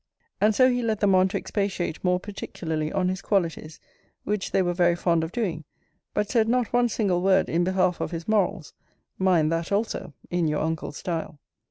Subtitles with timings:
[0.41, 3.79] And so he led them on to expatiate more particularly on his qualities;
[4.23, 5.63] which they were very fond of doing:
[6.15, 8.73] but said not one single word in behalf of his morals
[9.19, 11.37] Mind that also, in your uncle's style.